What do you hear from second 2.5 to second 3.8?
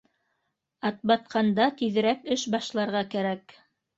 башларға кәрәк